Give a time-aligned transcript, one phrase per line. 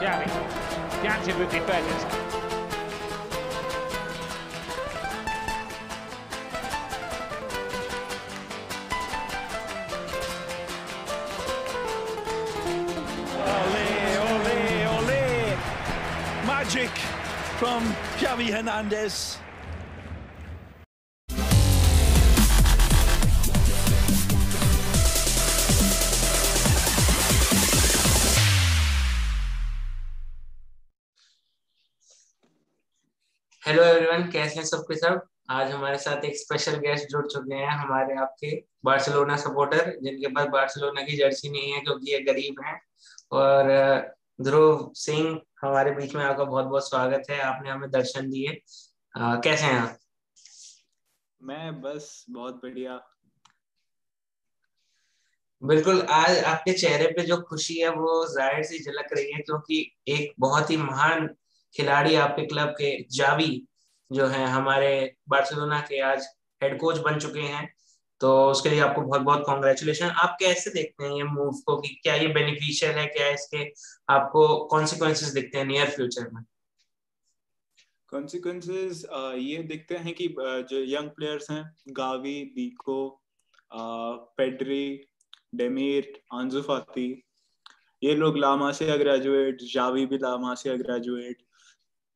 [0.00, 0.26] Xavi.
[1.02, 2.04] Jansen with defenders.
[13.40, 13.86] Ole,
[14.18, 15.56] ole, ole.
[16.46, 16.90] Magic
[17.58, 17.82] from
[18.18, 19.38] Javi Hernandez.
[34.30, 35.20] कैसे हैं सबके सब?
[35.50, 38.54] आज हमारे साथ एक स्पेशल गेस्ट जुड़ चुके हैं हमारे आपके
[38.84, 42.80] बार्सिलोना सपोर्टर जिनके पास बार्सिलोना की जर्सी नहीं है क्योंकि ये गरीब हैं।
[43.32, 43.70] और
[44.38, 48.60] ध्रुव सिंह हमारे बीच में आपका बहुत बहुत स्वागत है। आपने हमें दर्शन दिए।
[49.14, 49.98] कैसे हैं आप?
[51.40, 53.00] मैं बस बहुत बढ़िया।
[55.62, 59.80] बिल्कुल आज आपके चेहरे पे जो खुशी है वो ज़ाहिर सी झलक रही है क्योंकि
[60.08, 61.26] एक बहुत ही महान
[61.74, 63.66] खिलाड़ी आपके क्लब के जावी
[64.10, 64.90] जो है हमारे
[65.28, 66.26] बार्सिलोना के आज
[66.62, 67.68] हेड कोच बन चुके हैं।
[68.20, 71.88] तो उसके लिए आपको बहुत बहुत कॉन्ग्रेचुलेशन आप कैसे देखते हैं ये मूव को कि
[72.02, 73.06] क्या ये बेनिफिशियल है?
[73.06, 73.64] क्या इसके
[74.08, 76.42] आपको कॉन्सिक्वेंसेस दिखते हैं नियर फ्यूचर में?
[78.08, 83.22] कॉन्सिक्वेंसेस ये दिखते हैं कि जो यंग प्लेयर्स हैं, गावी, बीको
[84.38, 85.08] पेड्री,
[85.54, 87.08] डेमीर, आंजू फाती,
[88.02, 91.42] ये लोग लामासिया ग्रेजुएट जावी भी लामासिया ग्रेजुएट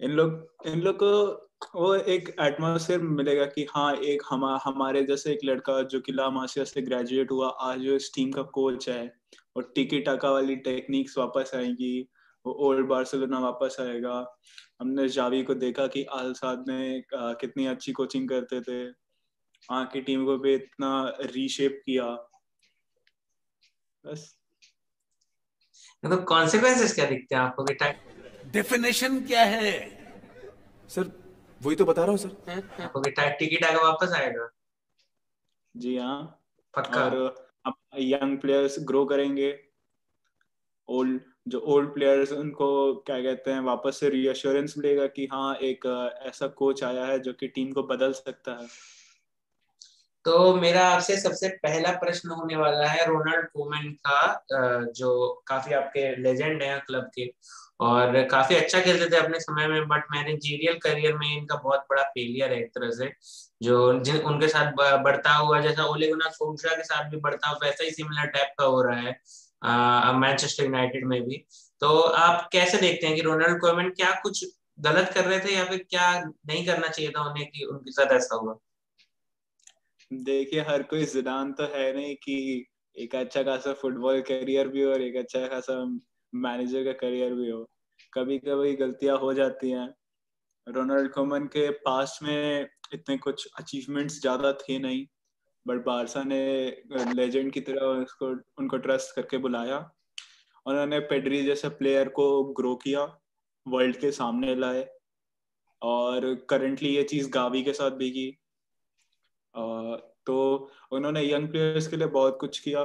[0.01, 5.33] इन लोग इन लोग को वो एक एटमोसफेयर मिलेगा कि हाँ एक हम हमारे जैसे
[5.33, 9.15] एक लड़का जो कि लामासिया से ग्रेजुएट हुआ आज जो इस टीम का कोच है
[9.57, 12.09] और टिकी टाका वाली टेक्निक्स वापस आएँगी
[12.47, 14.39] वो ओल्ड बार्सिलोना वापस आएगा।
[14.81, 19.87] हमने जावी को देखा कि आल साद में अ, कितनी अच्छी कोचिंग करते थे। वहाँ
[19.87, 22.05] की टीम को भी इतना रीशेप किया।
[24.07, 24.37] बस।
[26.05, 27.75] मतलब कॉन्सिक्वेंसेस क्या दिखते हैं आपको कि
[28.51, 29.73] डेफिनेशन क्या है?
[30.89, 31.20] सर
[31.61, 34.49] वही तो बता रहा हूँ सर। आपको कि टिकट आगे वापस आएगा।
[35.77, 36.23] जी हाँ।
[36.77, 37.05] पक्का?
[37.05, 39.59] और अब यंग प्लेयर्स ग्रो करेंगे।
[40.89, 45.87] ओल्ड जो ओल्ड प्लेयर्स उनको क्या कहते हैं वापस से रीअश्योरेंस मिलेगा कि हाँ एक
[46.27, 48.67] ऐसा कोच आया है जो कि टीम को बदल सकता है।
[50.25, 55.11] तो मेरा आपसे सबसे पहला प्रश्न होने वाला है रोनाल्ड कोमन का जो
[55.47, 57.27] काफ़ी आपके लेजेंड हैं क्लब के
[57.81, 62.03] और काफ़ी अच्छा खेलते थे अपने समय में बट मैनेजरियल करियर में इनका बहुत बड़ा
[62.03, 63.11] फेलियर है एक तरह से,
[63.63, 64.73] जो जिन, उनके साथ
[65.05, 68.55] बढ़ता हुआ जैसा ओले गुनार सोल्शा के साथ भी बढ़ता हुआ, वैसा ही सिमिलर टाइप
[68.59, 71.45] का हो रहा है मैनचेस्टर यूनाइटेड में भी।
[71.83, 74.45] तो आप कैसे देखते हैं कि रोनाल्ड कोमन क्या कुछ
[74.81, 78.13] गलत कर रहे थे या फिर क्या नहीं करना चाहिए था उन्हें कि उनके साथ
[78.17, 78.55] ऐसा हुआ?
[80.11, 82.67] देखिए, हर कोई जिदान तो है नहीं कि
[82.97, 85.75] एक अच्छा खासा फुटबॉल करियर भी हो और एक अच्छा खासा
[86.33, 87.65] मैनेजर का करियर भी हो।
[88.13, 89.89] कभी कभी गलतियाँ हो जाती हैं।
[90.67, 95.07] रोनाल्ड कोमन के पास में इतने कुछ अचीवमेंट्स ज़्यादा थे नहीं
[95.67, 96.43] बट बारसा ने
[97.15, 98.29] लेजेंड की तरह उसको,
[98.59, 99.79] उनको ट्रस्ट करके बुलाया।
[100.67, 103.05] उन्होंने पेडरी जैसे प्लेयर को ग्रो किया
[103.67, 104.89] वर्ल्ड के सामने लाए
[105.83, 108.40] और करंटली ये चीज़ गावी के साथ भी की।
[109.55, 112.81] तो उन्होंने यंग प्लेयर्स के लिए बहुत कुछ किया।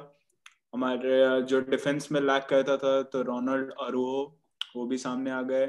[0.74, 4.38] हमारे जो डिफेंस में लैक करता था तो रोनाल्ड अरूहो,
[4.76, 5.66] वो भी सामने आ गए।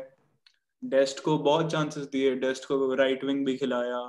[0.82, 4.00] डेस्ट को बहुत चांसेस दिए। डेस्ट को राइट विंग भी खिलाया।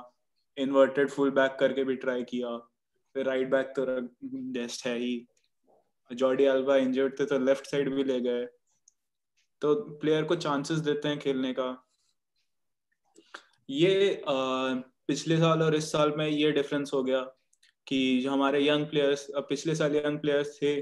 [0.56, 2.56] इन्वर्टेड फुल बैक करके भी ट्राई किया।
[3.14, 3.84] फिर राइट बैक तो
[4.52, 5.26] डेस्ट है ही।
[6.10, 8.44] जॉर्डी अल्बा इंजर्ड थे तो लेफ़्ट साइड भी ले गए।
[9.62, 11.68] तो प्लेयर को चांसेस देते हैं खेलने का।
[13.68, 14.22] ये
[15.08, 17.20] पिछले साल और इस साल में ये डिफरेंस हो गया
[17.86, 20.74] कि जो हमारे यंग प्लेयर्स पिछले साल यंग प्लेयर्स थे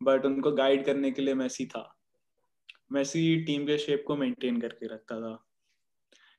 [0.00, 1.84] बट उनको गाइड करने के लिए मैसी था।
[2.92, 5.36] मैसी टीम के शेप को मेंटेन करके रखता था।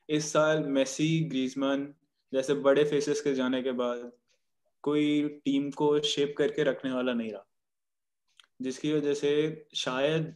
[0.09, 1.87] इस साल मेसी ग्रीजमन
[2.33, 4.11] जैसे बड़े फेसेस के जाने के बाद
[4.83, 7.47] कोई टीम को शेप करके रखने वाला नहीं रहा।
[8.61, 9.31] जिसकी वजह से
[9.75, 10.35] शायद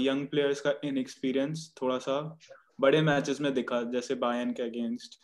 [0.00, 2.20] यंग प्लेयर्स का इनएक्सपीरियंस थोड़ा सा
[2.80, 5.20] बड़े मैचेस में दिखा, जैसे बायन के अगेंस्ट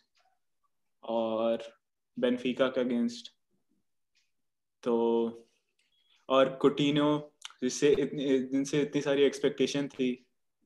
[1.03, 1.63] और
[2.17, 3.33] बेनफिका के अगेंस्ट
[4.83, 4.95] तो
[6.29, 7.11] और कुटिनो
[7.63, 10.11] जिससे जिनसे इतनी सारी एक्सपेक्टेशन थी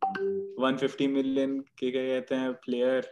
[0.03, 3.11] 150 मिलियन के क्या कहते हैं प्लेयर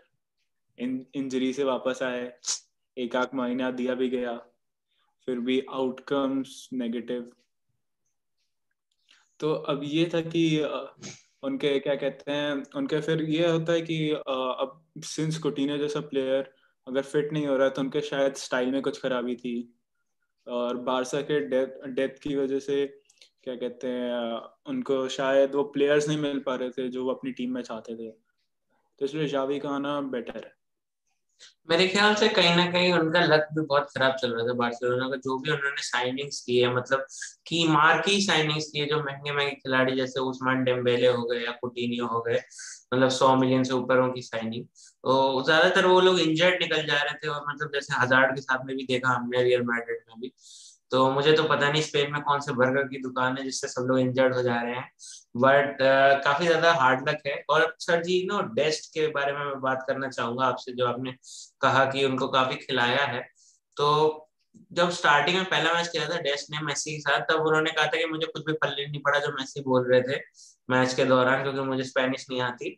[0.78, 2.32] इन इंजरी से वापस आए,
[2.96, 4.36] एक आध महीना दिया भी गया,
[5.26, 7.30] फिर भी आउटकम्स नेगेटिव
[9.40, 10.42] तो अब ये था कि
[11.42, 16.52] उनके क्या कहते हैं, उनके फिर ये होता है कि अब सिंस कुटिनो जैसा प्लेयर
[16.86, 19.54] अगर फिट नहीं हो रहा है तो उनके शायद स्टाइल में कुछ खराबी थी।
[20.46, 22.86] और बारसा के डेथ डेथ की वजह से,
[23.44, 27.32] क्या कहते हैं उनको शायद वो प्लेयर्स नहीं मिल पा रहे थे जो वो अपनी
[27.32, 30.52] टीम में चाहते थे। तो इसलिए जावी का आना बेटर है।
[31.68, 35.08] मेरे ख्याल से कहीं ना कहीं उनका लक भी बहुत खराब चल रहा था बार्सिलोना
[35.08, 37.04] का, जो भी उन्होंने साइनिंग्स की है मतलब
[37.48, 42.06] की साइनिंग्स की है जो महँगे महँगे खिलाड़ी जैसे उस्मान डेम्बेले हो गए या कुटिनियो
[42.06, 42.40] हो गए
[42.94, 47.14] मतलब सौ मिलियन से ऊपर की साइनिंग तो ज़्यादातर वो लोग इंजर्ड निकल जा रहे
[47.14, 50.32] थे और मतलब जैसे हज़ार के साथ में भी देखा हमने रियल मैड्रिड में भी।
[50.92, 53.86] तो मुझे तो पता नहीं स्पेन में कौन से बर्गर की दुकान है जिससे सब
[53.88, 54.90] लोग इंजर्ड हो जा रहे हैं।
[55.34, 59.44] बट uh, काफ़ी ज़्यादा हार्ड लक है। और सर जी नो डेस्ट के बारे में
[59.44, 61.14] मैं बात करना चाहूँगा आपसे जो आपने
[61.62, 63.20] कहा कि उनको काफ़ी खिलाया है।
[63.76, 64.26] तो
[64.72, 67.86] जब स्टार्टिंग में पहला मैच किया था डेस्ट ने मेसी के साथ तब उन्होंने कहा
[67.86, 70.18] था कि मुझे कुछ भी पल्ले नहीं पड़ा जो मेसी बोल रहे थे
[70.68, 72.70] मैच के दौरान क्योंकि मुझे स्पेनिश नहीं आती।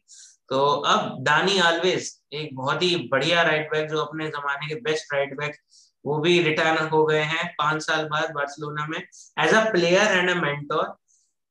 [0.50, 5.14] तो अब दानी आलवेज एक बहुत ही बढ़िया राइट बैक जो अपने जमाने के बेस्ट
[5.14, 5.56] राइट बैक
[6.05, 10.31] वो भी रिटायर हो गए हैं। पाँच साल बाद बार्सिलोना में as a player and
[10.31, 10.84] a mentor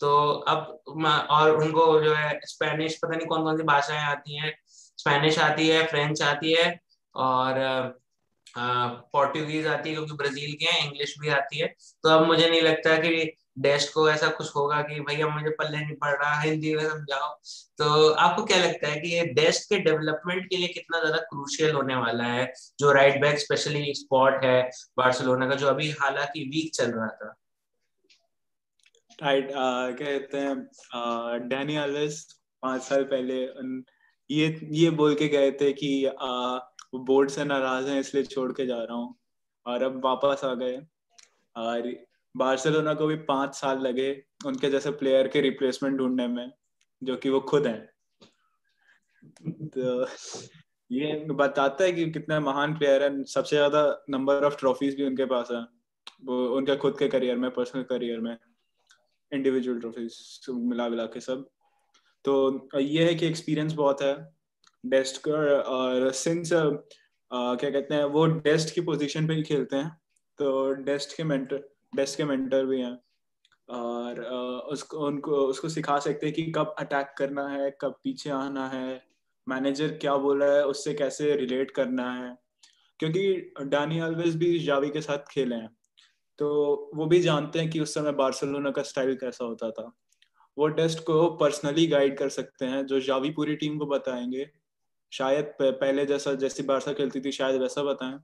[0.02, 0.10] तो
[0.48, 0.84] अब
[1.32, 4.54] और उनको जो है स्पेनिश पता नहीं कौन कौन सी भाषाएँ आती हैं।
[5.00, 6.70] स्पेनिश आती है फ्रेंच आती है
[7.16, 7.60] और
[8.56, 11.68] पोर्टुगीज आती है क्योंकि ब्राज़ील के हैं इंग्लिश भी आती है।
[12.04, 15.78] तो अब मुझे नहीं लगता कि डेस्ट को ऐसा कुछ होगा कि भैया मुझे पल्ले
[15.78, 17.30] नहीं पड़ रहा, हिंदी में समझाओ।
[17.78, 21.76] तो आपको क्या लगता है कि ये डेस्ट के डेवलपमेंट के लिए कितना ज़्यादा क्रूशियल
[21.76, 22.52] होने वाला है?
[22.80, 24.62] जो राइट बैक स्पेशली स्पॉट है
[24.98, 27.34] बार्सिलोना का, जो अभी हालाँकि वीक चल रहा था।
[29.22, 32.26] कहते हैं डैनी एल्वेस
[32.64, 33.36] पाँच साल पहले
[34.30, 35.90] ये ये बोल के गए थे कि
[36.96, 39.16] बोर्ड से नाराज़ हैं, इसलिए छोड़ के जा रहा हूँ।
[39.66, 40.78] और अब वापस आ गए।
[41.56, 41.92] और
[42.36, 44.12] बार्सिलोना को भी पाँच साल लगे
[44.46, 46.52] उनके जैसे प्लेयर के रिप्लेसमेंट ढूँढने में,
[47.02, 47.90] जो कि वो खुद हैं।
[49.70, 50.06] तो
[50.92, 55.26] ये बताता है कि कितना महान प्लेयर है। सबसे ज़्यादा नंबर ऑफ़ ट्रॉफीज भी उनके
[55.26, 55.62] पास है।
[56.26, 58.38] वो, उनके खुद के करियर में पर्सनल करियर में।
[59.32, 61.48] इंडिविजुअल ट्रॉफीज मिला मिला के सब।
[62.26, 64.16] तो ये है कि एक्सपीरियंस बहुत है।
[64.84, 69.90] डेस्ट का, और सिंस क्या कहते हैं, वो डेस्ट की पोजीशन पे ही खेलते हैं
[70.40, 71.64] तो डेस्ट के मेंटर
[71.96, 72.98] डेस्ट के मेंटर भी हैं।
[73.70, 74.20] और
[74.72, 79.04] उसको, उनको, उसको सिखा सकते हैं कि कब अटैक करना है, कब पीछे आना है
[79.48, 82.36] मैनेजर क्या बोल रहा है, उससे कैसे रिलेट करना है।
[83.00, 85.70] क्योंकि डानी अलवेज भी जावी के साथ खेले हैं।
[86.42, 89.92] तो वो भी जानते हैं कि उस समय बार्सिलोना का स्टाइल कैसा होता था।
[90.58, 94.50] वो टेस्ट को पर्सनली गाइड कर सकते हैं, जो जावी पूरी टीम को बताएँगे।
[95.12, 98.20] शायद पहले जैसा, जैसी बारसा खेलती थी, शायद वैसा बताएँ।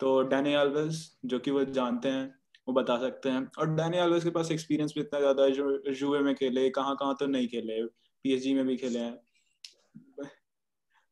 [0.00, 2.34] तो डैनी आल्वेज जो कि वो जानते हैं,
[2.68, 5.92] वो बता सकते हैं। और डैनी आल्वेज के पास एक्सपीरियंस भी इतना ज़्यादा है, जो
[5.92, 9.20] जुए में खेले कहाँ कहाँ तो नहीं खेले, पीएसजी में भी खेले हैं।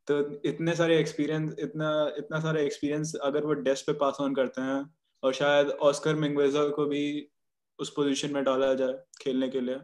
[0.08, 4.60] तो इतने सारे एक्सपीरियंस, इतना इतना सारा एक्सपीरियंस अगर वो डेस्ट पे पास ऑन करते
[4.60, 7.04] हैं और शायद ऑस्कर मिंगवेजा को भी
[7.78, 9.78] उस पोजीशन में डाला जाए खेलने के लिए।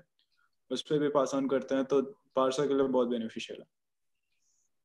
[0.70, 2.00] उस पर भी पास ऑन करते हैं तो
[2.36, 3.66] बारसा के लिए बहुत बेनिफिशियल है।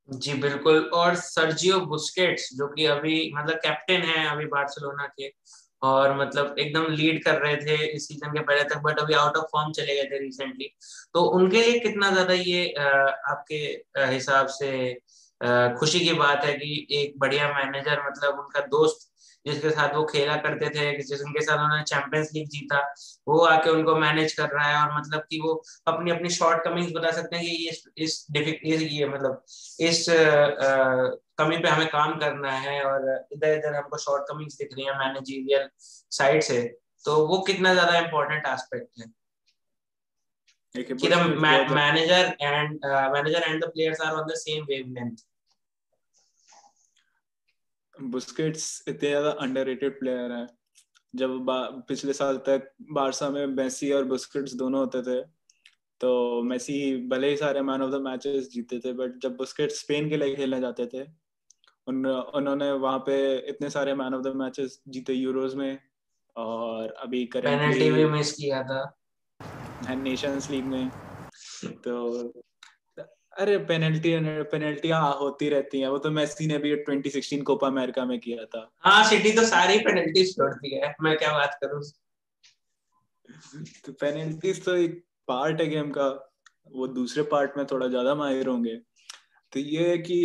[0.08, 5.32] जी, बिल्कुल। और सर्जियो बुस्केट्स जो कि अभी मतलब कैप्टन है अभी बार्सिलोना के,
[5.82, 9.36] और मतलब एकदम लीड कर रहे थे इस सीज़न के पहले तक बट अभी आउट
[9.36, 10.70] ऑफ़ फॉर्म चले गए थे रिसेंटली
[11.14, 13.56] तो उनके लिए कितना ज़्यादा ये आपके
[14.06, 14.70] हिसाब से
[15.78, 19.07] खुशी की बात है कि एक बढ़िया मैनेजर मतलब उनका दोस्त
[19.48, 22.80] जिसके साथ वो खेला करते थे जिनके साथ उन्होंने चैंपियंस लीग जीता
[23.28, 25.54] वो आके उनको मैनेज कर रहा है और मतलब कि वो
[25.86, 29.44] अपनी अपनी शॉर्ट कमिंग्स बता सकते हैं कि ये इस इस ये मतलब
[29.80, 30.14] इस आ,
[31.38, 34.98] कमी पे हमें काम करना है और इधर इधर हमको शॉर्ट कमिंग्स दिख रही है
[34.98, 35.68] मैनेजरियल
[36.18, 36.62] साइड से
[37.04, 39.06] तो वो कितना ज़्यादा इम्पोर्टेंट एस्पेक्ट है।
[40.74, 41.14] कि the
[41.74, 45.24] manager and manager and the players are on the same wavelength
[48.02, 50.46] Busquets इतने ज़्यादा अंडररेटेड प्लेयर है।
[51.14, 51.46] जब
[51.88, 55.20] पिछले साल तक बारसा में मेसी और बुस्केट्स दोनों होते थे
[56.00, 60.08] तो मेसी भले ही सारे मैन ऑफ़ द मैचेस जीते थे बट जब बुस्केट स्पेन
[60.08, 61.02] के लिए खेलने जाते थे
[61.86, 63.16] उन उन्होंने वहाँ पे
[63.48, 65.78] इतने सारे मैन ऑफ़ द मैचेस जीते यूरोज में
[66.36, 68.82] और अभी पेनल्टी भी मिस किया था।
[69.94, 70.88] नेशंस लीग में।
[71.84, 72.32] तो
[73.32, 74.12] अरे पेनल्टी
[74.52, 78.68] पेनल्टियाँ होती रहती हैं। वो तो मेसी ने भी 2016 कोपा अमेरिका में किया था।
[78.84, 81.82] हाँ सिटी तो सारी पेनल्टी छोड़ती है। मैं क्या बात करूँ?
[83.84, 86.08] तो पेनल्टीज तो एक पार्ट है गेम का
[86.72, 88.76] वो दूसरे पार्ट में थोड़ा ज़्यादा माहिर होंगे।
[89.52, 90.16] तो ये है कि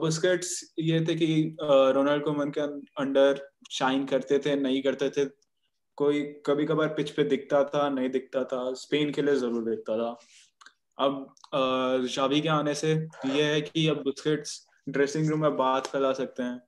[0.00, 2.60] बुस्केट्स ये थे कि रोनाल्ड कोमन के
[3.02, 5.24] अंडर शाइन करते थे नहीं करते थे।
[5.98, 9.96] कोई कभी कभार पिच पे दिखता था नहीं दिखता था। स्पेन के लिए ज़रूर दिखता
[9.98, 10.10] था।
[10.98, 12.92] अब शाबी के आने से
[13.26, 16.60] ये है कि अब बुस्केट्स ड्रेसिंग रूम में बात फैला सकते हैं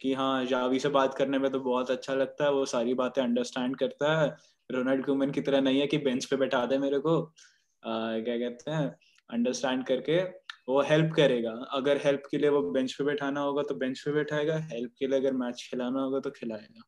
[0.00, 3.22] कि हाँ जावी से बात करने में तो बहुत अच्छा लगता है वो सारी बातें
[3.22, 4.28] अंडरस्टैंड करता है।
[4.70, 8.36] रोनाल्ड कुमन की तरह नहीं है कि बेंच पे बैठा दे मेरे को। आ, क्या
[8.38, 8.88] कहते हैं
[9.30, 10.22] अंडरस्टैंड करके
[10.68, 14.12] वो हेल्प करेगा। अगर हेल्प के लिए वो बेंच पे बैठाना होगा तो बेंच पे
[14.12, 16.82] बैठाएगा हेल्प के लिए अगर मैच खिलाना होगा तो खिलाएगा।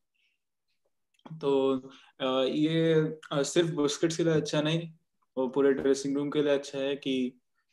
[1.39, 1.91] तो
[2.45, 4.81] ये सिर्फ़ बुस्केट्स के लिए अच्छा नहीं
[5.37, 7.15] वो पूरे ड्रेसिंग रूम के लिए अच्छा है कि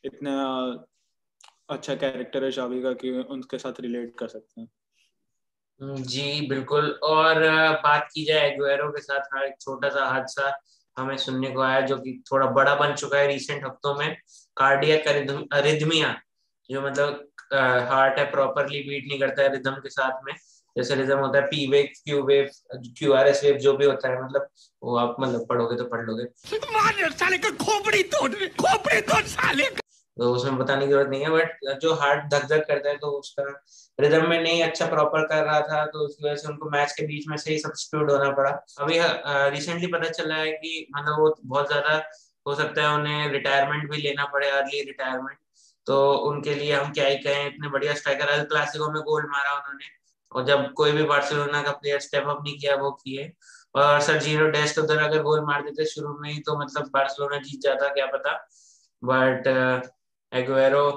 [0.03, 0.35] इतना
[1.69, 4.67] अच्छा कैरेक्टर है शावी का कि उनके साथ रिलेट कर सकते हैं।
[5.81, 7.43] हम्म, जी बिल्कुल। और
[7.83, 10.59] बात की जाए एग्वेरो के साथ एक छोटा सा हादसा
[10.97, 14.15] हमें सुनने को आया जो कि थोड़ा बड़ा बन चुका है रिसेंट हफ्तों में।
[14.57, 15.07] कार्डियक
[15.53, 16.19] अरिदमिया
[16.69, 17.27] जो मतलब
[17.89, 20.33] हार्ट है प्रॉपरली बीट नहीं करता है रिदम के साथ में।
[20.75, 22.49] जैसे रिदम होता है P wave Q wave
[22.97, 24.47] Q R S wave जो भी होता है मतलब
[24.81, 26.25] वो आप मतलब पढ़ोगे तो पढ़ लोगे।
[27.11, 29.69] साले का खोपड़ी तोड़ खोपड़ी तोड़ साले
[30.17, 33.07] तो उसमें बताने की ज़रूरत नहीं है बट जो हार्ट धक धक करता है तो
[33.19, 33.43] उसका
[33.99, 37.05] रिदम में नहीं अच्छा प्रॉपर कर रहा था तो उसकी वजह से उनको मैच के
[37.07, 38.49] बीच में से ही सब्सिट्यूट होना पड़ा।
[38.79, 38.99] अभी
[39.55, 41.95] रिसेंटली पता चला है कि मतलब वो बहुत ज़्यादा
[42.45, 45.37] हो सकता है उन्हें रिटायरमेंट भी लेना पड़े अर्ली रिटायरमेंट
[45.87, 45.97] तो
[46.29, 49.85] उनके लिए हम क्या ही कहें इतने बढ़िया स्ट्राइकर अल क्लासिको में गोल मारा उन्होंने।
[50.31, 53.31] और जब कोई भी बार्सिलोना का प्लेयर स्टेप अप नहीं किया वो किए।
[53.75, 57.37] और सर ज़ीरो डेस्ट उधर अगर गोल मार देते शुरू में ही तो मतलब बार्सिलोना
[57.39, 58.33] जीत जाता क्या पता।
[59.03, 59.47] बट
[60.31, 60.87] एगुएरो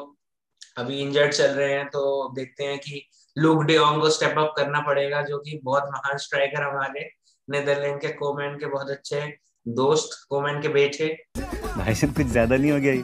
[0.79, 3.03] अभी इंजर्ड चल रहे हैं तो देखते हैं कि
[3.37, 7.09] लुक डेोंग को स्टेप अप करना पड़ेगा जो कि बहुत महान स्ट्राइकर हमारे
[7.49, 9.21] नेदरलैंड के कोमैन के बहुत अच्छे
[9.67, 12.95] दोस्त कोमैन के बेटे। भाई कुछ ज़्यादा नहीं हो गया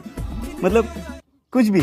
[0.63, 0.93] मतलब
[1.53, 1.81] कुछ भी।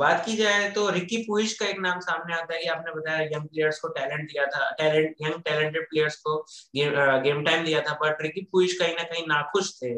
[0.00, 3.26] बात की जाए तो रिकी पुइश का एक नाम सामने आता है कि आपने बताया
[3.26, 6.36] यंग प्लेयर्स को टैलेंट दिया था टैलेंट यंग टैलेंटेड प्लेयर्स को
[6.76, 9.92] गेम गेम टाइम दिया था बट रिकी पुइश कहीं ना कहीं नाखुश थे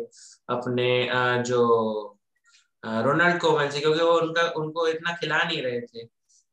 [0.48, 0.88] अपने
[1.42, 1.62] जो
[2.84, 6.04] रोनाल्ड कोमन से, क्योंकि वो उनका, उनको इतना खिला नहीं रहे थे।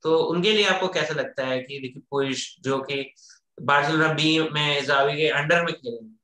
[0.03, 3.13] तो उनके लिए आपको कैसा लगता है कि रिकी पुइश जो कि
[3.61, 6.17] बार्सिलोना बी में, जावी के अंडर में खेलेंगे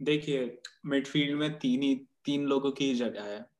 [0.00, 1.94] देखिए, मिडफील्ड में तीन ही,
[2.24, 3.53] तीन लोगों की जगह है।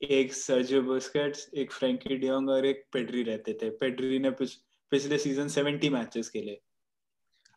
[0.00, 4.54] एक सर्जियो बुस्केट्स एक फ्रेंकी डियोंग और एक पेड्री रहते थे। पेड्री ने पिछ,
[4.92, 6.58] पिछले सीज़न 70 मैचेस खेले।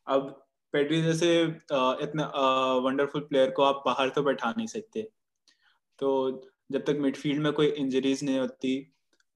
[0.08, 0.30] अब
[0.74, 2.26] पेड्री जैसे इतना
[2.86, 5.02] वंडरफुल प्लेयर को आप बाहर तो बैठा नहीं सकते।
[6.00, 6.10] तो
[6.72, 8.80] जब तक मिडफील्ड में कोई इंजरीज नहीं होती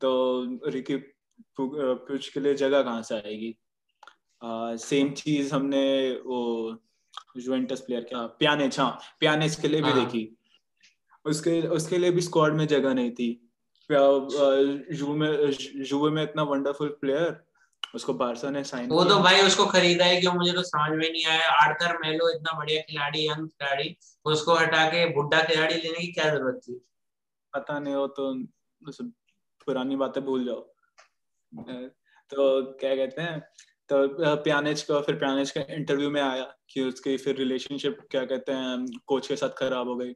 [0.01, 0.11] तो
[0.67, 0.95] रिकी
[1.59, 3.55] पुच के लिए जगह कहाँ से आएगी?
[4.79, 5.85] सेम चीज़ हमने
[6.25, 6.41] वो
[7.37, 10.23] जुवेंटस प्लेयर क्या प्यानेच हाँ प्यानेच के लिए भी हाँ। देखी।
[11.25, 13.29] उसके उसके लिए भी स्क्वाड में जगह नहीं थी।
[13.89, 15.51] जुवे में
[15.83, 17.43] जुवे में इतना वंडरफुल प्लेयर
[17.95, 21.09] उसको बारसा ने साइन वो तो भाई उसको खरीदा है क्यों मुझे तो समझ में
[21.09, 25.99] नहीं आया। आर्थर मेलो इतना बढ़िया खिलाड़ी यंग खिलाड़ी उसको हटा के बुढ़ा खिलाड़ी लेने
[25.99, 26.73] की क्या ज़रूरत थी?
[27.53, 28.33] पता नहीं हो तो
[29.67, 30.61] पुरानी बातें भूल जाओ।
[32.31, 33.39] तो क्या कहते हैं
[33.89, 38.51] तो प्यानेज का फिर प्यानेज का इंटरव्यू में आया कि उसकी फिर रिलेशनशिप क्या कहते
[38.51, 40.13] हैं कोच के साथ खराब हो गई।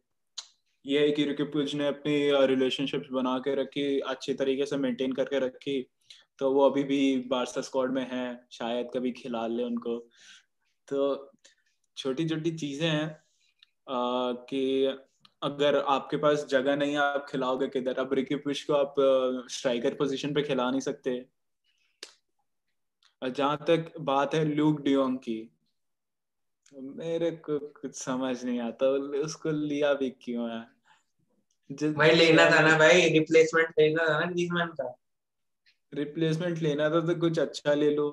[0.86, 5.40] ये है कि रिकी ने अपनी रिलेशनशिप बना के रखी, अच्छी तरीके से मेंटेन करके
[5.40, 5.82] रखी।
[6.40, 9.98] तो वो अभी भी बारसा स्क्वाड में है, शायद कभी खिला ले उनको।
[10.88, 11.32] तो
[11.98, 13.18] छोटी छोटी चीज़ें हैं
[14.50, 14.86] कि
[15.44, 17.94] अगर आपके पास जगह नहीं है, आप खिलाओगे किधर?
[17.94, 18.96] अब रिकी को आप
[19.52, 21.26] स्ट्राइकर पोजीशन पे खिला नहीं सकते।
[23.22, 25.40] जहाँ तक बात है लूक डियोंग की
[26.74, 28.88] मेरे को कुछ समझ नहीं आता
[29.20, 31.94] उसको लिया भी क्यों है?
[31.94, 34.94] भाई लेना था ना भाई रिप्लेसमेंट लेना था ना ग्रीजमैन का।
[35.94, 38.10] रिप्लेसमेंट लेना था तो कुछ अच्छा ले लो।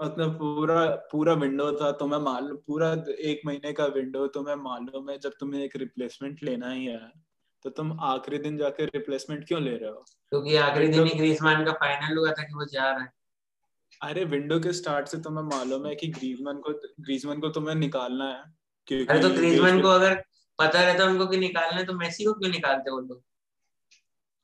[0.00, 5.18] अपना पूरा पूरा विंडो था तुम्हें मालूम पूरा एक महीने का विंडो तुम्हें मालूम है
[5.18, 7.10] जब तुम्हें एक रिप्लेसमेंट लेना ही है
[7.64, 10.04] तो तुम आखिरी दिन जाकर रिप्लेसमेंट क्यों ले रहे हो?
[10.30, 13.12] क्योंकि आखिरी दिन ही ग्रीजमैन का फाइनल हुआ था कि वो जा रहा है।
[14.04, 18.24] अरे विंडो के स्टार्ट से तुम्हें मालूम है कि ग्रीजमैन को ग्रीजमैन को तुम्हें निकालना
[18.24, 18.42] है
[18.86, 20.14] क्योंकि अरे तो ग्रीजमैन को अगर
[20.58, 23.22] पता रहता उनको कि निकालना है तो मेसी को क्यों निकालते वो लोग?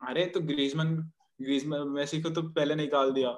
[0.08, 0.94] अरे तो ग्रीजमैन
[1.42, 3.32] ग्रीजमैन मेसी को तो पहले निकाल दिया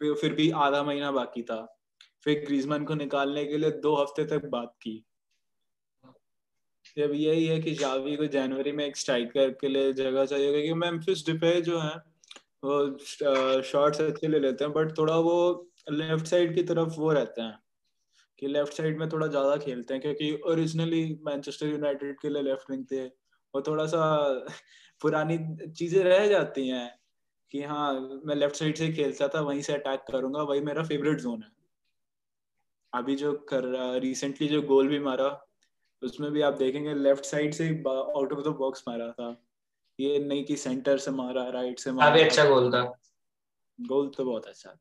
[0.00, 1.80] फिर फिर भी आधा महीना बाकी था।
[2.24, 5.04] फिर ग्रीजमैन को निकालने के लिए दो हफ़्ते तक बात की।
[6.96, 10.74] जब यही है कि जावी को जनवरी में एक स्ट्राइकर के लिए जगह चाहिए क्योंकि
[10.74, 12.13] मेम्फिस डिपे जो है
[12.64, 17.42] वो शॉट्स अच्छे ले लेते हैं, बट थोड़ा वो लेफ़्ट साइड की तरफ़ वो रहते
[17.42, 17.58] हैं,
[18.38, 22.70] कि लेफ़्ट साइड में थोड़ा ज़्यादा खेलते हैं, क्योंकि ओरिजिनली मैनचेस्टर यूनाइटेड के लिए लेफ़्ट
[22.70, 24.02] विंग थे, वो थोड़ा सा
[25.00, 26.90] पुरानी चीज़ें रह जाती हैं,
[27.54, 27.92] कि हाँ
[28.26, 31.50] मैं लेफ़्ट साइड से खेलता था, वहीं से अटैक करूँगा, वही मेरा फेवरेट जोन है।
[32.92, 33.64] अभी जो कर
[34.02, 35.28] रिसेंटली जो गोल भी मारा,
[36.02, 39.30] उसमें भी आप देखेंगे लेफ़्ट साइड से आउट ऑफ़ द बॉक्स मारा था।
[39.98, 42.82] ये नहीं कि सेंटर से मारा राइट से मारा। अभी अच्छा गोल था।
[43.78, 44.78] गोल तो बहुत अच्छा था।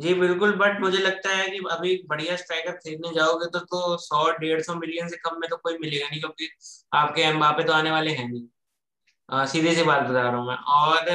[0.00, 4.28] जी बिल्कुल बट मुझे लगता है कि अभी बढ़िया स्ट्राइकर खरीदने जाओगे तो तो सौ
[4.30, 6.48] डेढ़ सौ मिलियन से कम में तो कोई मिलेगा नहीं क्योंकि
[6.92, 11.08] आपके एम्बापे तो आने वाले हैं नहीं। सीधे सी बात बता रहा हूँ मैं। और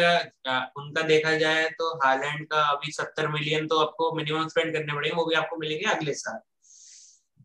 [0.48, 4.94] आ, उनका देखा जाए तो हालैंड का अभी सत्तर मिलियन तो आपको मिनिमम स्पेंड करने
[4.94, 6.40] पड़ेंगे वो भी आपको मिलेंगे अगले साल।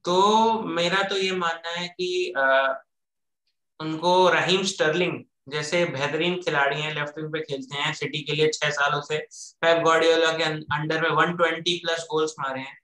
[0.05, 2.75] तो मेरा तो ये मानना है कि आ,
[3.81, 8.49] उनको रहीम स्टर्लिंग जैसे बेहतरीन खिलाड़ी हैं लेफ़्ट विंग पे खेलते हैं सिटी के लिए
[8.55, 9.19] छह सालों से।
[9.63, 12.77] पेप गार्डियोला के अंडर में 120 प्लस गोल्स मारे हैं।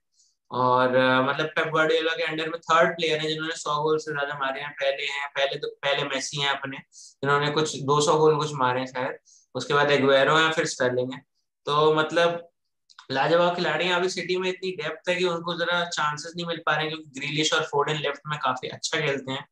[0.51, 0.89] और
[1.23, 4.61] मतलब पेप गार्डियोला के अंडर में थर्ड प्लेयर है, जिन्होंने 100 गोल से ज़्यादा मारे
[4.61, 8.79] हैं। पहले हैं, पहले तो पहले मेसी हैं अपने, जिन्होंने कुछ 200 गोल कुछ मारे
[8.79, 9.17] हैं शायद।
[9.55, 11.19] उसके बाद एग्वेरो है, फिर स्टर्लिंग है।
[11.67, 12.49] तो मतलब
[13.11, 16.61] लाजवाब खिलाड़ी हैं। अभी सिटी में इतनी डेप्थ है कि उनको जरा चांसेस नहीं मिल
[16.65, 19.45] पा रहे हैं, क्योंकि ग्रीलिश और फोर्डन लेफ़्ट में काफ़ी अच्छा खेलते हैं।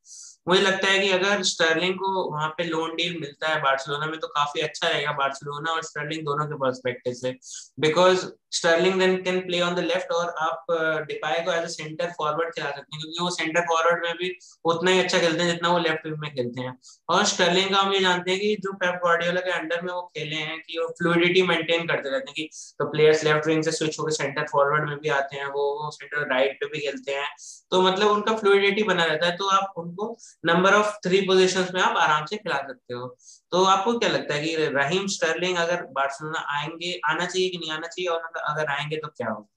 [0.48, 4.20] मुझे लगता है कि अगर स्टर्लिंग को वहाँ पे लोन डील मिलता है बार्सिलोना में
[4.20, 7.38] तो काफ़ी अच्छा रहेगा बार्सिलोना और स्टर्लिंग दोनों के परस्पेक्टिव से।
[7.80, 10.66] Because Sterling then can play on the left और आप
[11.08, 14.14] डिपाई uh, को एज अ सेंटर फॉरवर्ड खिला सकते हैं क्योंकि वो सेंटर फॉरवर्ड में
[14.18, 14.32] भी
[14.66, 16.78] उतना ही अच्छा खेलते हैं जितना वो लेफ़्ट विंग में खेलते हैं।
[17.10, 20.02] और स्टर्लिंग का हम ये जानते हैं कि जो पेप गार्डियोला के अंडर में वो
[20.18, 23.72] खेले हैं कि वो फ्लूडिटी मेंटेन करते रहते हैं कि तो प्लेयर्स लेफ़्ट विंग से
[23.72, 27.28] स्विच होकर सेंटर फॉरवर्ड में भी आते हैं वो सेंटर राइट पे भी खेलते हैं।
[27.72, 30.16] तो मतलब उनका फ्लूडिटी बना रहता है तो आप उनको
[30.46, 33.16] नंबर ऑफ़ थ्री पोजिशन में आप आराम से खिला सकते हो।
[33.52, 37.72] तो आपको क्या लगता है कि रहीम स्टर्लिंग अगर बार्सिलोना आएँगे आना चाहिए कि नहीं
[37.72, 38.10] आना चाहिए?
[38.10, 39.48] और अगर आएँगे तो क्या होगा?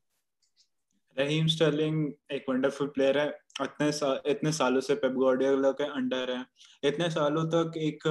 [1.16, 3.26] रहीम स्टर्लिंग एक वंडरफुल प्लेयर है।
[3.62, 6.44] इतने सा, इतने सालों से पेप गार्डियोला के अंडर है।
[6.82, 8.06] इतने सालों तक एक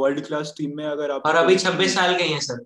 [0.00, 2.64] वर्ल्ड क्लास टीम में अगर आप और अभी 26 साल के हैं सर।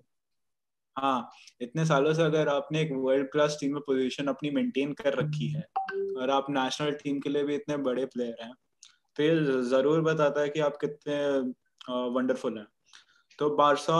[0.95, 1.29] हाँ
[1.61, 5.47] इतने सालों से अगर आपने एक वर्ल्ड क्लास टीम में पोजीशन अपनी मेंटेन कर रखी
[5.47, 5.61] है
[6.21, 8.53] और आप नेशनल टीम के लिए भी इतने बड़े प्लेयर हैं
[9.17, 11.17] तो ये ज़रूर बताता है कि आप कितने
[11.87, 12.67] वंडरफुल हैं।
[13.39, 13.99] तो बारसा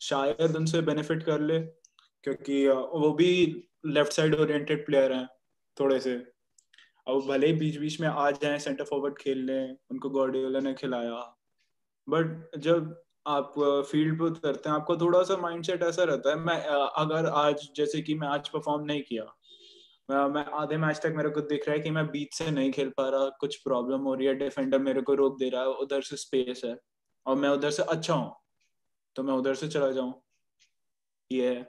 [0.00, 1.58] शायद उनसे बेनिफिट कर ले,
[2.24, 3.30] क्योंकि वो भी
[3.86, 5.26] लेफ़्ट साइड ओरिएंटेड प्लेयर हैं
[5.76, 6.14] थोड़े से।
[7.06, 10.74] अब भले ही बीच बीच में आ जाए सेंटर फॉरवर्ड खेल लें, उनको गॉर्डियोला ने
[10.74, 11.20] खिलाया।
[12.08, 12.94] बट जब
[13.26, 13.54] आप
[13.90, 16.60] फ़ील्ड पे उतरते हैं, आपको थोड़ा सा माइंडसेट ऐसा रहता है, मैं
[16.96, 19.34] अगर आज, जैसे कि मैं आज परफॉर्म नहीं किया
[20.08, 22.88] मैं आधे मैच तक मेरे को दिख रहा है कि मैं बीच से नहीं खेल
[22.96, 26.02] पा रहा, कुछ प्रॉब्लम हो रही है डिफेंडर मेरे को रोक दे रहा है, उधर
[26.02, 26.74] से स्पेस है।
[27.28, 28.34] और मैं उधर से अच्छा हूँ।
[29.16, 30.12] तो मैं उधर से चला जाऊँ।
[31.30, 31.66] ये है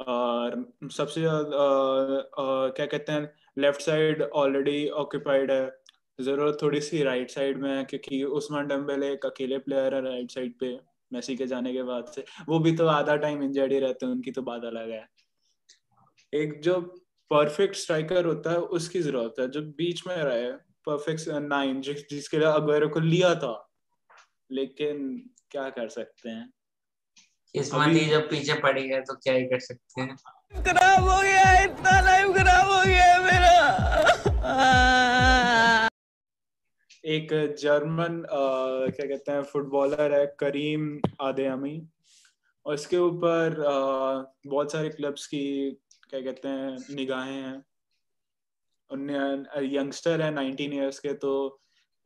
[0.00, 5.70] और सबसे ज़्यादा क्या कहते हैं लेफ़्ट साइड ऑलरेडी ऑक्यूपाइड है।
[6.18, 10.30] ज़रूरत थोड़ी सी राइट साइड में है, क्योंकि उस्मान डम्बेले एक अकेले प्लेयर है राइट
[10.30, 10.78] साइड पे,
[11.12, 14.12] मेसी के जाने के बाद से। वो भी तो आधा टाइम इंजर्ड ही रहते हैं,
[14.12, 15.06] उनकी तो बात अलग है।
[16.32, 16.80] एक जो
[17.30, 20.50] परफेक्ट स्ट्राइकर होता है, उसकी ज़रूरत है। जो बीच में रहे
[20.86, 23.62] परफेक्ट नाइन जिस, जिसके लिए अगवेरो को लिया था
[24.50, 24.96] लेकिन
[25.50, 26.48] क्या कर सकते हैं?
[27.54, 30.16] किस्मत ही जब पीछे पड़ी है तो क्या ही कर सकते हैं?
[30.64, 33.54] खराब हो गया इतना लाइफ खराब हो गया मेरा।
[37.04, 37.28] एक
[37.58, 41.76] जर्मन क्या कहते हैं फुटबॉलर है करीम आदेमी
[42.66, 43.56] और इसके ऊपर
[44.46, 45.70] बहुत सारे क्लब्स की
[46.10, 47.62] क्या कहते हैं निगाहें हैं।
[49.70, 51.32] यंगस्टर है 19 इयर्स के तो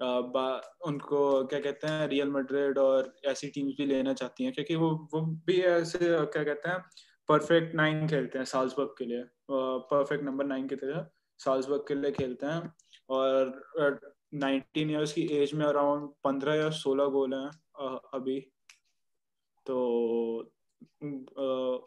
[0.01, 4.91] उनको क्या कहते हैं रियल मड्रिड और ऐसी टीम्स भी लेना चाहती हैं क्योंकि वो
[5.15, 6.79] वो भी ऐसे क्या कहते हैं
[7.29, 11.07] परफेक्ट नाइन खेलते हैं साल्सबर्ग के लिए। परफेक्ट नंबर नाइन की तरह
[11.41, 12.73] साल्सबर्ग के लिए खेलते हैं
[13.09, 17.51] और नाइनटीन ईयर्स की एज में अराउंड पंद्रह या सोलह गोल हैं
[18.15, 18.41] अभी।
[19.67, 19.77] तो
[21.05, 21.79] आ,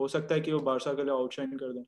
[0.00, 1.84] हो सकता है कि वो बारसा के लिए आउटशाइन कर दें।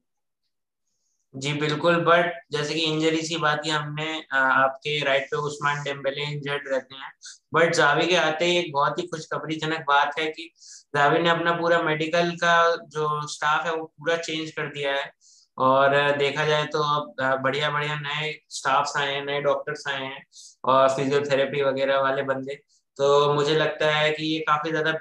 [1.34, 6.22] जी, बिल्कुल बट जैसे कि इंजरी की बात की हमने आपके राइट पे उस्मान डेम्बेले
[6.24, 7.10] इंजर्ड रहते हैं।
[7.54, 10.50] बट जावी के आते ही एक बहुत ही खुशखबरीजनक बात है कि
[10.96, 12.54] जावी ने अपना पूरा मेडिकल का
[12.88, 15.10] जो स्टाफ है वो पूरा चेंज कर दिया है।
[15.58, 20.24] और देखा जाए तो अब बढ़िया बढ़िया नए स्टाफ्स आए हैं, नए डॉक्टर्स आए हैं
[20.64, 22.58] और फिजियोथेरेपी वगैरह वाले बंदे।
[22.98, 24.92] तो मुझे लगता है कि ये काफ़ी ज़्यादा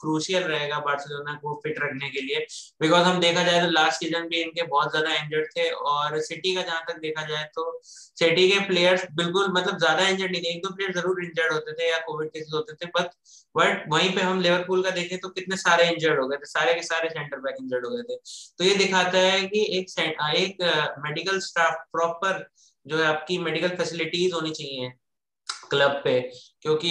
[0.00, 2.38] क्रूशियल रहेगा बार्सिलोना को फिट रखने के लिए।
[2.80, 6.54] बिकॉज़ हम देखा जाए तो लास्ट सीज़न भी इनके बहुत ज़्यादा इंजर्ड थे और सिटी
[6.54, 10.48] का जहाँ तक देखा जाए तो सिटी के प्लेयर्स बिल्कुल मतलब ज़्यादा इंजर्ड नहीं थे।
[10.48, 13.10] एक दो तो प्लेयर ज़रूर इंजर्ड होते थे या कोविड केसेस होते थे बट
[13.54, 16.74] बट वहीं पे हम लिवरपूल का देखें तो कितने सारे इंजर्ड हो गए थे, सारे
[16.74, 18.16] के सारे सेंटर बैक इंजर्ड हो गए थे।
[18.58, 19.98] तो ये दिखाता है कि एक
[20.36, 20.62] एक
[21.04, 22.44] मेडिकल स्टाफ प्रॉपर
[22.86, 24.92] जो है आपकी मेडिकल फैसिलिटीज़ होनी चाहिए
[25.70, 26.18] क्लब पे।
[26.62, 26.90] क्योंकि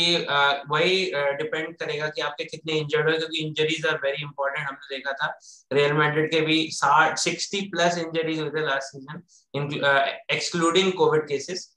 [0.69, 1.05] वही
[1.37, 5.27] डिपेंड करेगा कि आपके कितने इंजर्ड हो, क्योंकि इंजरीज आर वेरी इंपॉर्टेंट हमने देखा था।
[5.71, 9.21] रियल मैड्रिड के भी साठ सिक्सटी प्लस इंजरीज हुए थे last season
[10.31, 11.67] excluding covid cases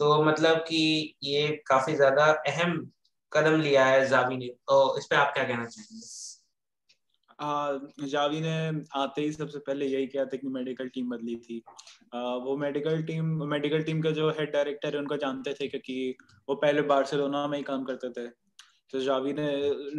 [0.00, 0.82] तो मतलब कि
[1.24, 2.78] ये काफ़ी ज़्यादा अहम
[3.32, 6.06] कदम लिया है जावी ने तो इस पे आप क्या कहना चाहेंगे?
[7.40, 11.62] जावी ने आते ही सबसे पहले यही किया था कि मेडिकल टीम बदली थी।
[12.14, 16.16] आ, वो मेडिकल टीम मेडिकल टीम का जो हेड डायरेक्टर है उनको जानते थे क्योंकि
[16.48, 18.28] वो पहले बार्सिलोना में ही काम करते थे।
[18.92, 19.48] तो जावी ने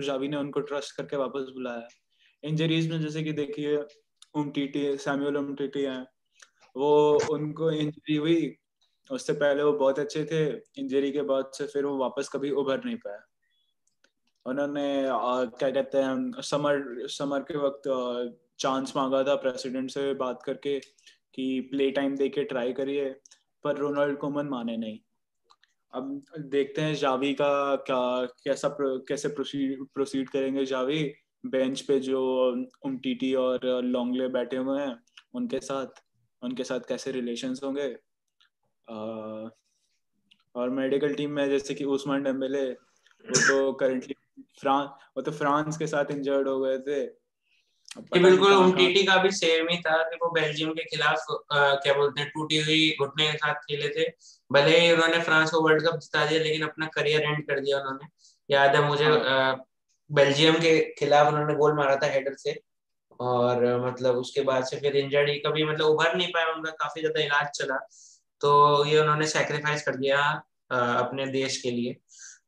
[0.05, 1.87] जावी ने उनको ट्रस्ट करके वापस बुलाया।
[2.43, 3.77] इंजरीज में जैसे कि देखिए
[4.35, 6.07] उमटीटी सैमुअल उमटीटी हैं।
[6.75, 8.55] वो उनको इंजरी हुई
[9.11, 10.45] उससे पहले वो बहुत अच्छे थे।
[10.81, 13.25] इंजरी के बाद से फिर वो वापस कभी उभर नहीं पाया।
[14.45, 14.87] उन्होंने
[15.59, 17.83] क्या कहते हैं, समर समर के वक्त
[18.59, 23.09] चांस मांगा था प्रेसिडेंट से बात करके कि प्ले टाइम दे के ट्राई करिए,
[23.63, 24.99] पर रोनाल्ड कोमन माने नहीं।
[25.93, 31.03] अब देखते हैं जावी का क्या, कैसा कैसे प्रोसीड प्रोसीड करेंगे जावी।
[31.45, 32.21] बेंच पे जो
[32.85, 34.95] उमटीटी और लॉन्गले बैठे हुए हैं,
[35.33, 36.03] उनके साथ
[36.41, 37.87] उनके साथ कैसे रिलेशंस होंगे?
[40.55, 44.15] और मेडिकल टीम में जैसे कि उस्मान डेम्बेले वो तो करंटली
[44.59, 49.31] फ्रांस वो तो फ्रांस के साथ इंजर्ड हो गए थे। ये बिल्कुल उमटीटी का भी
[49.33, 53.37] सेम ही था कि वो बेल्जियम के खिलाफ क्या बोलते हैं टूटी हुई घुटने के
[53.37, 54.09] साथ खेले थे।
[54.51, 57.79] भले ही उन्होंने फ्रांस को वर्ल्ड कप जिता दिया लेकिन अपना करियर एंड कर दिया
[57.79, 58.07] उन्होंने।
[58.49, 59.65] याद है मुझे हाँ।
[60.09, 62.59] बेल्जियम के खिलाफ उन्होंने गोल मारा था हेडर से।
[63.19, 67.21] और मतलब उसके बाद से फिर इंजर्ड कभी मतलब उभर नहीं पाया उनका काफ़ी ज़्यादा
[67.23, 67.77] इलाज चला।
[68.41, 70.19] तो ये उन्होंने सेक्रीफाइस कर दिया
[70.71, 71.95] अपने देश के लिए।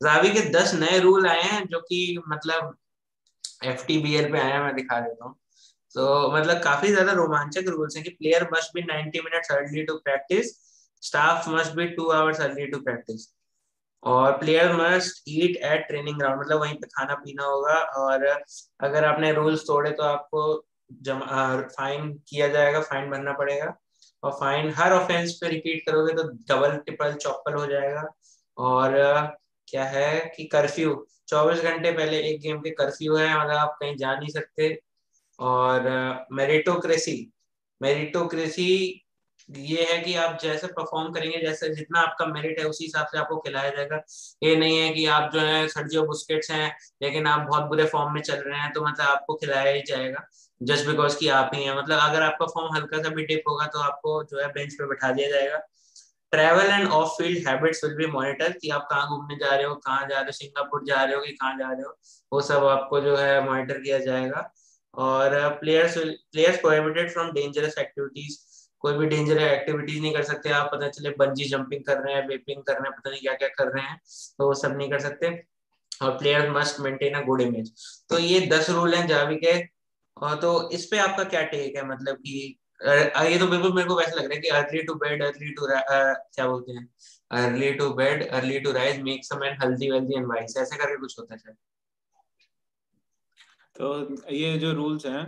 [0.02, 2.76] जावी के दस नए रूल आए हैं जो कि मतलब
[3.66, 5.36] एफ़ पे हैं, मैं दिखा देता हूँ।
[5.96, 9.96] तो मतलब काफ़ी ज़्यादा रोमांचक रूल्स हैं कि player must be 90 minutes early to
[10.00, 10.52] practice
[11.04, 13.28] staff must be two hours early to practice
[14.04, 19.06] और player must eat at training ground मतलब वहीं पे खाना पीना होगा, और अगर
[19.06, 20.56] आपने रूल्स तोड़े तो आपको
[21.70, 23.74] फाइन किया जाएगा फाइन भरना पड़ेगा,
[24.24, 28.04] और फाइन हर ऑफेंस पे रिपीट करोगे तो डबल ट्रिपल चौपल हो जाएगा,
[28.58, 28.96] और
[29.68, 30.94] क्या है कि कर्फ्यू
[31.28, 34.78] 24 घंटे पहले एक गेम के कर्फ्यू है मतलब आप कहीं जा नहीं सकते।
[35.40, 35.90] और
[36.34, 37.18] मेरिटोक्रेसी
[37.82, 39.04] मेरिटोक्रेसी
[39.50, 43.18] ये है कि आप जैसे परफॉर्म करेंगे, जैसे जितना आपका मेरिट है, उसी हिसाब से
[43.18, 44.02] आपको खिलाया जाएगा।
[44.44, 48.14] ये नहीं है कि आप जो है सर्जियो बुस्केट्स हैं, लेकिन आप बहुत बुरे फॉर्म
[48.14, 50.28] में चल रहे हैं तो मतलब आपको खिलाया ही जाएगा
[50.62, 53.66] जस्ट बिकॉज़ की आप ही हैं। मतलब अगर आपका फॉर्म हल्का सा भी डिप होगा
[53.68, 55.58] तो आपको जो है बेंच पे बैठा दिया जाएगा।
[56.32, 59.76] Travel and off field habits will be monitor कि आप कहाँ घूमने जा रहे हो,
[59.76, 61.98] कहाँ जा रहे हो, सिंगापुर जा रहे हो कि कहाँ जा रहे हो,
[62.32, 64.52] वो सब आपको जो है मॉनिटर किया जाएगा।
[64.94, 68.38] और players players prohibited from dangerous activities
[68.84, 72.28] कोई भी डेंजर एक्टिविटीज़ नहीं कर सकते, आप पता चले बंजी जंपिंग कर रहे हैं
[72.28, 74.00] वेपिंग कर रहे हैं, पता नहीं क्या क्या कर रहे हैं
[74.40, 75.30] तो वो सब नहीं कर सकते।
[76.02, 77.72] और player must maintain a good image
[78.10, 79.54] तो ये दस रूल हैं जावी के
[80.18, 81.86] और तो इस पे आपका क्या टेक है?
[81.88, 85.24] मतलब कि ये तो बिल्कुल मेरे को वैसा लग रहा है कि early to bed
[85.24, 86.88] early to क्या बोलते हैं?
[87.32, 90.98] Early to bed early to rise make some and healthy wealthy and wise ऐसे करके
[90.98, 91.56] कुछ होता है
[93.76, 95.26] तो ये जो रूल्स हैं,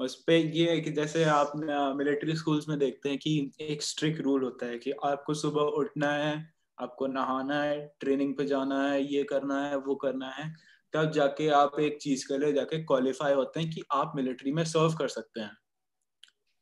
[0.00, 1.52] उस पे ये है कि जैसे आप
[1.96, 6.12] मिलिट्री स्कूल्स में देखते हैं कि एक स्ट्रिक्ट रूल होता है कि आपको सुबह उठना
[6.12, 6.32] है,
[6.78, 10.52] आपको नहाना है ट्रेनिंग पे जाना है, ये करना है, वो करना है,
[10.94, 14.64] तब जाके आप एक चीज़ के लिए जाके क्वालिफाई होते हैं कि आप मिलिट्री में
[14.64, 15.56] सर्व कर सकते हैं।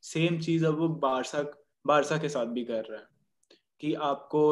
[0.03, 1.41] सेम चीज़ अब वो बारसा
[1.85, 3.07] बारसा के साथ भी कर रहे हैं
[3.81, 4.43] कि आपको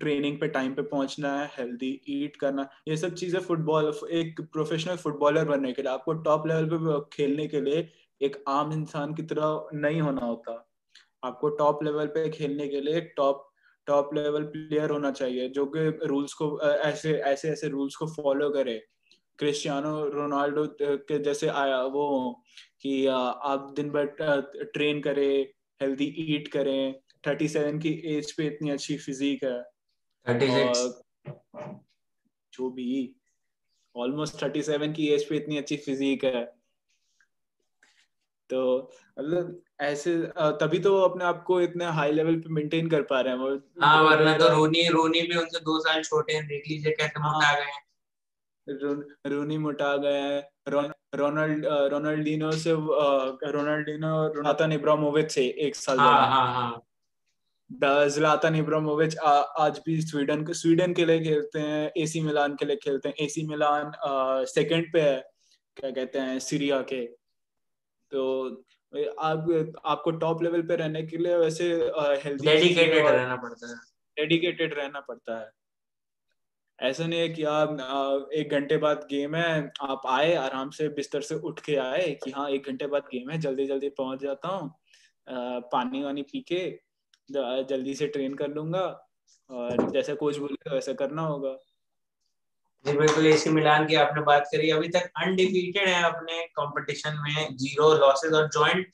[0.00, 4.96] ट्रेनिंग पे टाइम पे पहुँचना है हेल्दी ईट करना ये सब चीज़ें फुटबॉल एक प्रोफेशनल
[4.96, 7.88] फुटबॉलर बनने के लिए, आपको टॉप लेवल पे खेलने के लिए
[8.20, 10.52] एक आम इंसान की तरह नहीं होना होता।
[11.24, 13.42] आपको टॉप लेवल पे खेलने के लिए एक टॉप
[13.86, 18.50] टॉप लेवल प्लेयर होना चाहिए, जो कि रूल्स को ऐसे ऐसे ऐसे रूल्स को फॉलो
[18.50, 18.80] करे।
[19.38, 22.06] क्रिस्टियानो रोनाल्डो के जैसे आया वो
[22.82, 24.06] कि आप दिन भर
[24.74, 25.46] ट्रेन करें
[25.80, 26.94] हेल्दी ईट करें
[27.26, 29.62] थर्टी सेवन की एज पे इतनी अच्छी फिजिक है।
[32.52, 33.14] जो भी
[33.94, 36.44] ऑलमोस्ट थर्टी सेवन की एज पे इतनी अच्छी फिजिक है।
[38.50, 38.60] तो
[39.18, 40.16] मतलब ऐसे
[40.60, 43.48] तभी तो अपने आप को इतने हाई लेवल पे मेंटेन कर पा रहे हैं वो।
[43.82, 47.32] हाँ वरना तो रोनी रोनी भी उनसे दो साल छोटे हैं देख लीजिए कैसे हाँ।
[47.32, 47.84] मोटा गए हैं।
[48.66, 52.72] रोनी मोटा गए हैं। रोनाल्ड रोनाल्डिनो से
[53.52, 56.82] रोनाल्डिनो रोनातन इब्राहिमोविच से एक साल हाँ हाँ हाँ।
[58.10, 62.76] जलातन इब्राहिमोविच आज भी स्वीडन के स्वीडन के लिए खेलते हैं एसी मिलान के लिए
[62.82, 63.92] खेलते हैं। एसी मिलान
[64.46, 65.16] सेकंड पे है
[65.76, 67.04] क्या कहते हैं सीरिया के।
[68.12, 68.22] तो
[69.20, 69.46] आप
[69.84, 71.64] आपको टॉप लेवल पे रहने के लिए वैसे
[72.24, 73.76] हेल्दी डेडिकेटेड रहना पड़ता है।
[74.16, 75.50] डेडिकेटेड रहना पड़ता है।
[76.78, 81.20] ऐसा नहीं है कि आप एक घंटे बाद गेम है, आप आए, आराम से बिस्तर
[81.20, 84.48] से उठ के आए कि हाँ एक घंटे बाद गेम है, जल्दी जल्दी पहुँच जाता
[84.48, 84.70] हूँ
[85.72, 86.64] पानी वानी पी के
[87.28, 88.84] जल्दी से ट्रेन कर लूँगा,
[89.50, 91.56] और जैसे कोच बोले वैसे करना होगा।
[92.84, 97.56] जी, बिल्कुल एसी मिलान की आपने बात करी। अभी तक अनडिफीटेड है अपने कंपटीशन में
[97.56, 98.86] ज़ीरो लॉसेस और जॉइंट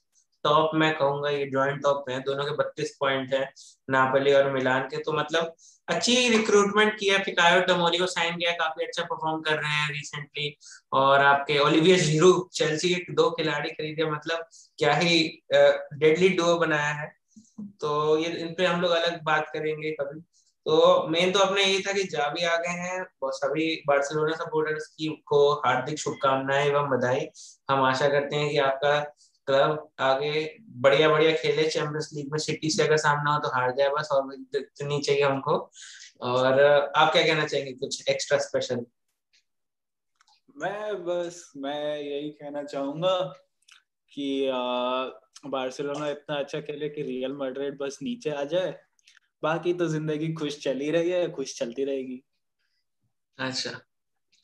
[0.44, 3.44] टॉप मैं कहूँगा ये जॉइंट टॉप में दोनों के बत्तीस पॉइंट है,
[3.90, 5.54] नापली और मिलान के। तो मतलब
[5.88, 10.56] अच्छी रिक्रूटमेंट किया फिकायो टमोली को साइन किया काफ़ी अच्छा परफॉर्म कर रहे हैं रिसेंटली
[10.92, 14.46] और आपके ओलिवियर ज़ीरो चेल्सी के दो खिलाड़ी खरीदे मतलब
[14.78, 15.18] क्या ही
[15.52, 17.12] डेडली डुओ बनाया है।
[17.80, 20.20] तो ये, इन पे हम लोग अलग बात करेंगे कभी।
[20.66, 24.86] तो मेन तो अपने ये था कि जावी आ गए हैं और सभी बार्सिलोना सपोर्टर्स
[24.88, 27.26] की को हार्दिक शुभकामनाएँ एवं बधाई।
[27.70, 28.98] हम आशा करते हैं कि आपका
[29.48, 30.32] क्लब आगे
[30.82, 34.08] बढ़िया बढ़िया खेले चैंपियंस लीग में सिटी से अगर सामना हो तो हार जाए बस
[34.12, 35.56] और इतनी चाहिए हमको।
[36.22, 38.84] और आप क्या कहना चाहेंगे कुछ एक्स्ट्रा स्पेशल
[40.56, 43.18] मैं बस मैं यही कहना चाहूँगा
[44.12, 44.50] कि
[45.46, 48.74] बार्सिलोना इतना अच्छा खेले कि रियल मैड्रिड बस नीचे आ जाए।
[49.42, 52.22] बाकी तो ज़िंदगी खुश चली रही है खुश चलती रहेगी।
[53.38, 53.70] अच्छा।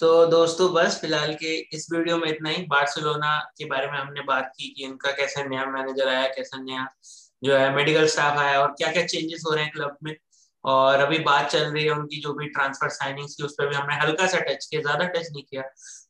[0.00, 4.20] तो दोस्तों, बस फ़िलहाल के इस वीडियो में इतना ही। बार्सिलोना के बारे में हमने
[4.26, 6.86] बात की कि इनका कैसा नया मैनेजर आया, कैसा नया
[7.42, 10.14] जो है मेडिकल स्टाफ आया और क्या क्या चेंजेस हो रहे हैं क्लब में।
[10.64, 13.76] और अभी बात चल रही है उनकी जो भी ट्रांसफ़र साइनिंग की, उस पर भी
[13.76, 15.62] हमने हल्का सा टच किया, ज़्यादा टच नहीं किया।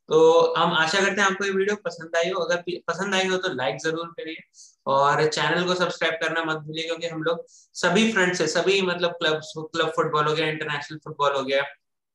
[0.09, 3.37] तो हम आशा करते हैं आपको ये वीडियो पसंद आई हो। अगर पसंद आई हो
[3.39, 4.43] तो लाइक ज़रूर करिए
[4.89, 9.19] और चैनल को सब्सक्राइब करना मत भूलिए, क्योंकि हम लोग सभी फ्रेंड से, सभी मतलब
[9.23, 11.65] क्लब क्लब फुटबॉल हो गया इंटरनेशनल फुटबॉल हो गया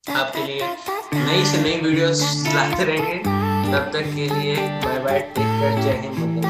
[0.08, 0.66] आपके लिए
[1.13, 3.18] नई से नई वीडियोस लाते रहेंगे।
[3.72, 6.46] तब तक के लिए बाय बाय टेक केयर जय हिंद